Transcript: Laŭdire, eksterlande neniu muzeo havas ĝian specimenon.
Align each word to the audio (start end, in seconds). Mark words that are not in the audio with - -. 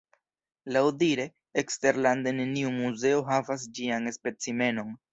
Laŭdire, 0.77 1.27
eksterlande 1.63 2.35
neniu 2.39 2.75
muzeo 2.81 3.23
havas 3.31 3.71
ĝian 3.79 4.15
specimenon. 4.21 4.95